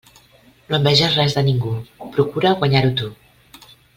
No 0.69 0.77
enveges 0.77 1.17
res 1.19 1.35
de 1.39 1.43
ningú, 1.49 1.75
procura 2.17 2.55
guanyar-ho 2.63 2.93
tu. 3.03 3.13